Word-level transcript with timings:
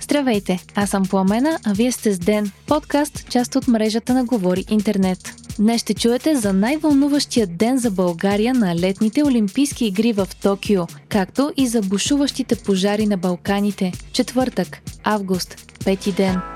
Здравейте, 0.00 0.58
аз 0.74 0.90
съм 0.90 1.02
Пламена, 1.10 1.58
а 1.66 1.72
вие 1.72 1.92
сте 1.92 2.12
с 2.12 2.18
Ден, 2.18 2.52
подкаст, 2.66 3.28
част 3.30 3.56
от 3.56 3.68
мрежата 3.68 4.14
на 4.14 4.24
Говори 4.24 4.64
Интернет. 4.70 5.34
Днес 5.58 5.80
ще 5.80 5.94
чуете 5.94 6.36
за 6.36 6.52
най-вълнуващия 6.52 7.46
ден 7.46 7.78
за 7.78 7.90
България 7.90 8.54
на 8.54 8.76
летните 8.76 9.24
Олимпийски 9.24 9.86
игри 9.86 10.12
в 10.12 10.28
Токио, 10.42 10.86
както 11.08 11.52
и 11.56 11.66
за 11.66 11.82
бушуващите 11.82 12.56
пожари 12.56 13.06
на 13.06 13.16
Балканите. 13.16 13.92
Четвъртък, 14.12 14.80
август, 15.04 15.72
пети 15.84 16.12
ден. 16.12 16.53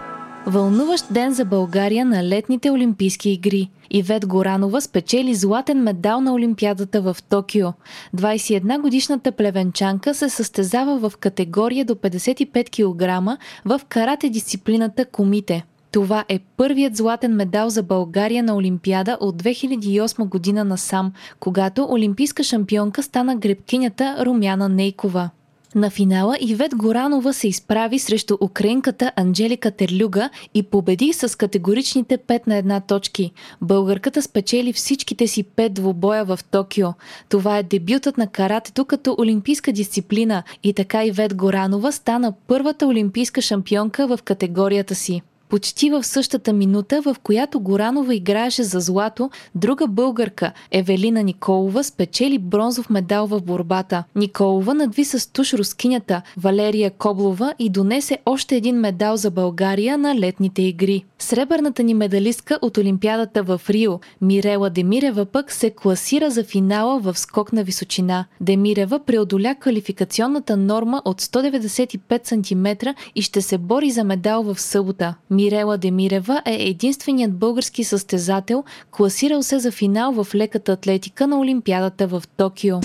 Вълнуващ 0.51 1.13
ден 1.13 1.35
за 1.35 1.45
България 1.45 2.05
на 2.05 2.25
летните 2.25 2.71
Олимпийски 2.71 3.31
игри. 3.31 3.71
Ивет 3.91 4.27
Горанова 4.27 4.81
спечели 4.81 5.35
златен 5.35 5.83
медал 5.83 6.21
на 6.21 6.33
Олимпиадата 6.33 7.03
в 7.03 7.17
Токио. 7.29 7.69
21-годишната 8.17 9.33
плевенчанка 9.33 10.15
се 10.15 10.29
състезава 10.29 11.11
в 11.11 11.17
категория 11.17 11.85
до 11.85 11.95
55 11.95 12.71
кг 12.71 13.39
в 13.65 13.81
карате 13.89 14.29
дисциплината 14.29 15.05
комите. 15.05 15.65
Това 15.93 16.25
е 16.29 16.39
първият 16.57 16.97
златен 16.97 17.35
медал 17.35 17.71
за 17.71 17.83
България 17.83 18.43
на 18.43 18.57
Олимпиада 18.57 19.17
от 19.21 19.43
2008 19.43 20.29
година 20.29 20.65
насам, 20.65 21.13
когато 21.41 21.89
олимпийска 21.91 22.45
шампионка 22.45 23.03
стана 23.03 23.37
гребкинята 23.37 24.17
Румяна 24.27 24.69
Нейкова. 24.69 25.31
На 25.75 25.91
финала 25.91 26.37
Ивет 26.41 26.75
Горанова 26.77 27.33
се 27.33 27.49
изправи 27.49 27.99
срещу 27.99 28.37
украинката 28.41 29.13
Анджелика 29.17 29.71
Терлюга 29.71 30.31
и 30.55 30.63
победи 30.63 31.13
с 31.13 31.39
категоричните 31.39 32.19
5 32.19 32.47
на 32.47 32.57
една 32.57 32.81
точки. 32.81 33.33
Българката 33.63 34.23
спечели 34.23 34.73
всичките 34.73 35.27
си 35.27 35.45
5 35.45 35.69
двубоя 35.69 36.25
в 36.25 36.39
Токио. 36.51 36.89
Това 37.29 37.59
е 37.59 37.63
дебютът 37.63 38.19
на 38.19 38.27
каратето 38.27 38.85
като 38.85 39.17
олимпийска 39.19 39.73
дисциплина 39.73 40.43
и 40.63 40.73
така 40.73 41.05
Ивет 41.05 41.35
Горанова 41.35 41.93
стана 41.93 42.33
първата 42.47 42.87
олимпийска 42.87 43.43
шампионка 43.43 44.07
в 44.07 44.19
категорията 44.25 44.95
си. 44.95 45.23
Почти 45.49 45.91
в 45.91 46.05
същата 46.05 46.53
минута, 46.53 47.03
в 47.03 47.17
която 47.23 47.61
Горанова 47.61 48.15
играеше 48.15 48.63
за 48.63 48.81
злато, 48.81 49.31
друга 49.55 49.87
българка, 49.87 50.53
Евелина 50.71 51.23
Николова, 51.23 51.85
спечели 51.85 52.39
бронзов 52.39 52.91
медал 52.91 53.27
в 53.27 53.41
борбата. 53.41 54.05
Николова 54.17 54.75
надви 54.75 55.05
с 55.05 55.33
туш 55.33 55.55
рускинята 55.55 56.23
Валерия 56.37 56.91
Коблова 56.91 57.55
и 57.59 57.71
донесе 57.71 58.19
още 58.27 58.57
един 58.57 58.77
медал 58.77 59.17
за 59.17 59.31
България 59.31 59.99
на 59.99 60.19
летните 60.19 60.63
игри. 60.63 61.05
Сребърната 61.19 61.83
ни 61.83 61.95
медалистка 61.95 62.59
от 62.63 62.79
Олимпиадата 62.79 63.43
в 63.43 63.61
Рио, 63.71 64.01
Мирела 64.21 64.71
Демирева 64.71 65.25
пък 65.25 65.53
се 65.53 65.71
класира 65.71 66.31
за 66.31 66.45
финала 66.45 67.01
в 67.01 67.19
скок 67.19 67.53
на 67.53 67.65
височина. 67.65 68.25
Демирева 68.41 68.99
преодоля 68.99 69.55
квалификационната 69.61 70.57
норма 70.57 71.03
от 71.05 71.23
195 71.23 72.27
см 72.29 72.89
и 73.15 73.23
ще 73.23 73.43
се 73.43 73.59
бори 73.59 73.91
за 73.91 74.05
медал 74.05 74.43
в 74.43 74.61
събота. 74.61 75.15
Мирела 75.39 75.79
Демирева 75.79 76.43
е 76.45 76.55
единственият 76.55 77.39
български 77.39 77.85
състезател, 77.85 78.65
класирал 78.91 79.43
се 79.43 79.59
за 79.59 79.71
финал 79.73 80.13
в 80.13 80.35
леката 80.35 80.73
атлетика 80.73 81.27
на 81.27 81.41
Олимпиадата 81.41 82.07
в 82.07 82.23
Токио. 82.37 82.77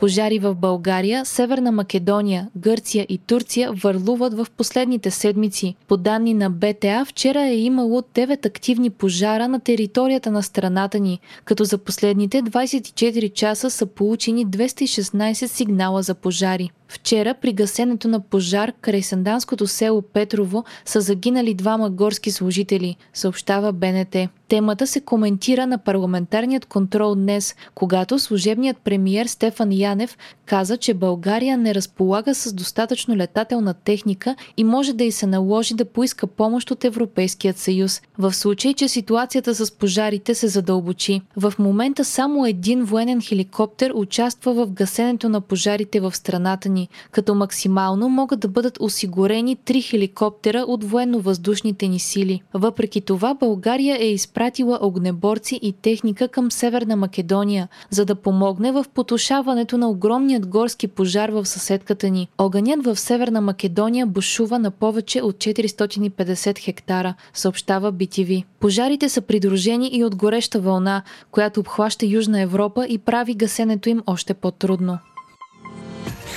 Пожари 0.00 0.38
в 0.38 0.54
България, 0.54 1.24
Северна 1.24 1.72
Македония, 1.72 2.48
Гърция 2.56 3.06
и 3.08 3.18
Турция 3.18 3.72
върлуват 3.72 4.34
в 4.34 4.46
последните 4.56 5.10
седмици. 5.10 5.74
По 5.88 5.96
данни 5.96 6.34
на 6.34 6.50
БТА, 6.50 7.04
вчера 7.08 7.42
е 7.42 7.56
имало 7.56 8.00
9 8.00 8.46
активни 8.46 8.90
пожара 8.90 9.48
на 9.48 9.60
територията 9.60 10.30
на 10.30 10.42
страната 10.42 10.98
ни, 10.98 11.20
като 11.44 11.64
за 11.64 11.78
последните 11.78 12.42
24 12.42 13.32
часа 13.32 13.70
са 13.70 13.86
получени 13.86 14.46
216 14.46 15.46
сигнала 15.46 16.02
за 16.02 16.14
пожари. 16.14 16.70
Вчера 16.90 17.34
при 17.34 17.52
гасенето 17.52 18.08
на 18.08 18.20
пожар 18.20 18.72
край 18.80 19.02
Санданското 19.02 19.66
село 19.66 20.02
Петрово 20.02 20.64
са 20.84 21.00
загинали 21.00 21.54
двама 21.54 21.90
горски 21.90 22.30
служители, 22.30 22.96
съобщава 23.14 23.72
БНТ. 23.72 24.16
Темата 24.48 24.86
се 24.86 25.00
коментира 25.00 25.66
на 25.66 25.78
парламентарният 25.78 26.66
контрол 26.66 27.14
днес, 27.14 27.54
когато 27.74 28.18
служебният 28.18 28.76
премиер 28.84 29.26
Стефан 29.26 29.72
Янев 29.72 30.16
каза, 30.46 30.76
че 30.76 30.94
България 30.94 31.58
не 31.58 31.74
разполага 31.74 32.34
с 32.34 32.52
достатъчно 32.52 33.16
летателна 33.16 33.74
техника 33.74 34.36
и 34.56 34.64
може 34.64 34.92
да 34.92 35.04
й 35.04 35.12
се 35.12 35.26
наложи 35.26 35.74
да 35.74 35.84
поиска 35.84 36.26
помощ 36.26 36.70
от 36.70 36.84
Европейският 36.84 37.58
съюз, 37.58 38.02
в 38.18 38.34
случай, 38.34 38.74
че 38.74 38.88
ситуацията 38.88 39.54
с 39.54 39.70
пожарите 39.70 40.34
се 40.34 40.48
задълбочи. 40.48 41.20
В 41.36 41.54
момента 41.58 42.04
само 42.04 42.46
един 42.46 42.84
военен 42.84 43.22
хеликоптер 43.22 43.92
участва 43.94 44.54
в 44.54 44.72
гасенето 44.72 45.28
на 45.28 45.40
пожарите 45.40 46.00
в 46.00 46.16
страната 46.16 46.68
ни, 46.68 46.79
като 47.10 47.34
максимално 47.34 48.08
могат 48.08 48.40
да 48.40 48.48
бъдат 48.48 48.78
осигурени 48.80 49.56
три 49.56 49.82
хеликоптера 49.82 50.64
от 50.68 50.84
военно-въздушните 50.84 51.88
ни 51.88 51.98
сили. 51.98 52.42
Въпреки 52.54 53.00
това, 53.00 53.34
България 53.34 53.96
е 54.00 54.06
изпратила 54.06 54.78
огнеборци 54.82 55.58
и 55.62 55.72
техника 55.72 56.28
към 56.28 56.50
Северна 56.50 56.96
Македония, 56.96 57.68
за 57.90 58.04
да 58.04 58.14
помогне 58.14 58.72
в 58.72 58.84
потушаването 58.94 59.78
на 59.78 59.90
огромния 59.90 60.40
Големият 60.40 60.52
горски 60.52 60.88
пожар 60.88 61.28
в 61.28 61.46
съседката 61.46 62.10
ни. 62.10 62.28
Огънят 62.38 62.84
в 62.84 62.96
Северна 62.96 63.40
Македония 63.40 64.06
бушува 64.06 64.58
на 64.58 64.70
повече 64.70 65.22
от 65.22 65.36
450 65.36 66.58
хектара, 66.58 67.14
съобщава 67.34 67.92
BTV. 67.92 68.44
Пожарите 68.60 69.08
са 69.08 69.20
придружени 69.20 69.90
и 69.92 70.04
от 70.04 70.16
гореща 70.16 70.60
вълна, 70.60 71.02
която 71.30 71.60
обхваща 71.60 72.06
Южна 72.06 72.40
Европа 72.40 72.86
и 72.86 72.98
прави 72.98 73.34
гасенето 73.34 73.88
им 73.88 74.02
още 74.06 74.34
по-трудно. 74.34 74.98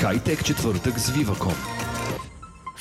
Хайтек 0.01 0.43
четвъртък 0.43 0.99
с 0.99 1.11
Viva.com 1.11 1.72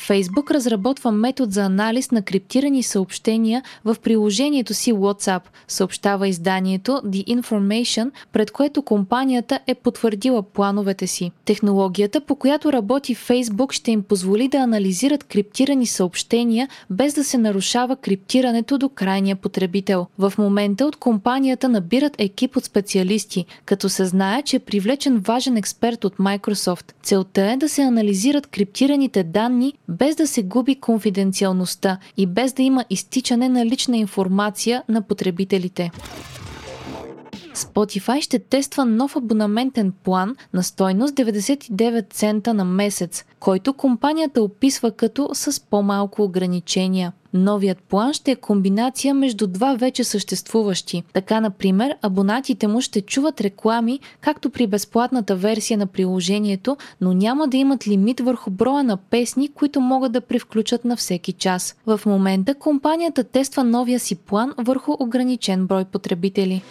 Фейсбук 0.06 0.50
разработва 0.50 1.12
метод 1.12 1.52
за 1.52 1.62
анализ 1.62 2.10
на 2.10 2.22
криптирани 2.22 2.82
съобщения 2.82 3.62
в 3.84 3.96
приложението 4.02 4.74
си 4.74 4.92
WhatsApp, 4.92 5.42
съобщава 5.68 6.28
изданието 6.28 6.92
The 6.92 7.40
Information, 7.40 8.10
пред 8.32 8.50
което 8.50 8.82
компанията 8.82 9.58
е 9.66 9.74
потвърдила 9.74 10.42
плановете 10.42 11.06
си. 11.06 11.30
Технологията, 11.44 12.20
по 12.20 12.36
която 12.36 12.72
работи 12.72 13.14
Фейсбук, 13.14 13.72
ще 13.72 13.90
им 13.90 14.02
позволи 14.02 14.48
да 14.48 14.58
анализират 14.58 15.24
криптирани 15.24 15.86
съобщения 15.86 16.68
без 16.90 17.14
да 17.14 17.24
се 17.24 17.38
нарушава 17.38 17.96
криптирането 17.96 18.78
до 18.78 18.88
крайния 18.88 19.36
потребител. 19.36 20.06
В 20.18 20.32
момента 20.38 20.86
от 20.86 20.96
компанията 20.96 21.68
набират 21.68 22.14
екип 22.18 22.56
от 22.56 22.64
специалисти, 22.64 23.46
като 23.64 23.88
се 23.88 24.04
знае, 24.04 24.42
че 24.42 24.56
е 24.56 24.60
привлечен 24.60 25.18
важен 25.18 25.56
експерт 25.56 26.04
от 26.04 26.16
Microsoft. 26.16 26.92
Целта 27.02 27.50
е 27.50 27.56
да 27.56 27.68
се 27.68 27.82
анализират 27.82 28.46
криптираните 28.46 29.22
данни 29.22 29.72
без 29.92 30.16
да 30.16 30.26
се 30.26 30.42
губи 30.42 30.80
конфиденциалността 30.80 31.98
и 32.16 32.26
без 32.26 32.52
да 32.52 32.62
има 32.62 32.84
изтичане 32.90 33.48
на 33.48 33.66
лична 33.66 33.96
информация 33.96 34.82
на 34.88 35.02
потребителите. 35.02 35.90
Spotify 37.54 38.20
ще 38.20 38.38
тества 38.38 38.84
нов 38.84 39.16
абонаментен 39.16 39.92
план 40.04 40.36
на 40.52 40.62
стойност 40.62 41.14
99 41.14 42.12
цента 42.12 42.54
на 42.54 42.64
месец, 42.64 43.24
който 43.40 43.74
компанията 43.74 44.42
описва 44.42 44.90
като 44.90 45.30
с 45.32 45.60
по-малко 45.60 46.22
ограничения. 46.22 47.12
Новият 47.34 47.78
план 47.78 48.12
ще 48.12 48.30
е 48.30 48.36
комбинация 48.36 49.14
между 49.14 49.46
два 49.46 49.74
вече 49.74 50.04
съществуващи. 50.04 51.02
Така, 51.12 51.40
например, 51.40 51.96
абонатите 52.02 52.66
му 52.66 52.80
ще 52.80 53.00
чуват 53.00 53.40
реклами, 53.40 54.00
както 54.20 54.50
при 54.50 54.66
безплатната 54.66 55.36
версия 55.36 55.78
на 55.78 55.86
приложението, 55.86 56.76
но 57.00 57.12
няма 57.12 57.48
да 57.48 57.56
имат 57.56 57.88
лимит 57.88 58.20
върху 58.20 58.50
броя 58.50 58.84
на 58.84 58.96
песни, 58.96 59.48
които 59.48 59.80
могат 59.80 60.12
да 60.12 60.20
превключат 60.20 60.84
на 60.84 60.96
всеки 60.96 61.32
час. 61.32 61.76
В 61.86 62.00
момента 62.06 62.54
компанията 62.54 63.24
тества 63.24 63.64
новия 63.64 64.00
си 64.00 64.14
план 64.14 64.52
върху 64.58 64.96
ограничен 64.98 65.66
брой 65.66 65.84
потребители. 65.84 66.62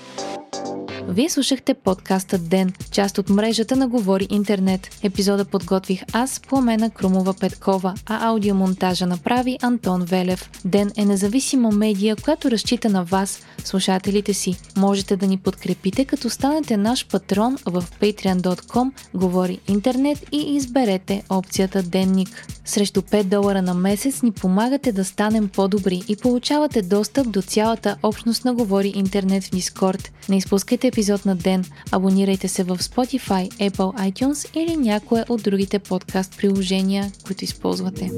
Вие 1.14 1.30
слушахте 1.30 1.74
подкаста 1.74 2.38
Ден, 2.38 2.74
част 2.92 3.18
от 3.18 3.30
мрежата 3.30 3.76
на 3.76 3.88
Говори 3.88 4.28
Интернет. 4.30 5.00
Епизода 5.04 5.46
подготвих 5.46 6.04
аз, 6.14 6.40
Пламена 6.40 6.90
Крумова 6.90 7.34
Петкова, 7.34 7.94
а 8.06 8.28
аудиомонтажа 8.30 9.06
направи 9.06 9.58
Антон 9.62 10.06
Велев. 10.06 10.50
Ден 10.66 10.92
е 10.98 11.06
независима 11.06 11.72
медия, 11.72 12.16
която 12.16 12.52
разчита 12.52 12.90
на 12.90 13.04
вас, 13.04 13.42
слушателите 13.64 14.34
си. 14.34 14.56
Можете 14.78 15.16
да 15.16 15.28
ни 15.28 15.38
подкрепите, 15.38 16.06
като 16.06 16.30
станете 16.30 16.78
наш 16.78 17.08
патрон 17.08 17.58
в 17.66 17.84
patreon.com, 18.02 18.92
Говори 19.14 19.60
Интернет 19.68 20.26
и 20.32 20.56
изберете 20.56 21.24
опцията 21.30 21.84
Денник. 21.84 22.48
Срещу 22.66 23.02
5 23.02 23.24
долара 23.24 23.62
на 23.62 23.74
месец 23.74 24.22
ни 24.22 24.32
помагате 24.32 24.92
да 24.92 25.06
станем 25.06 25.50
по-добри 25.50 26.02
и 26.08 26.16
получавате 26.16 26.82
достъп 26.82 27.32
до 27.32 27.42
цялата 27.42 27.96
общност 28.04 28.46
на 28.46 28.54
Говори 28.54 28.94
Интернет 28.96 29.44
в 29.44 29.52
Дискорд. 29.52 30.12
Не 30.30 30.38
изпускайте 30.38 30.92
епизод 31.02 31.26
на 31.26 31.36
ден, 31.36 31.66
абонирайте 31.92 32.48
се 32.48 32.64
в 32.64 32.78
Spotify, 32.78 33.70
Apple 33.70 34.12
iTunes 34.12 34.58
или 34.58 34.76
някое 34.78 35.26
от 35.30 35.44
другите 35.44 35.80
подкаст 35.80 36.38
приложения, 36.38 37.12
които 37.26 37.44
използвате. 37.44 38.12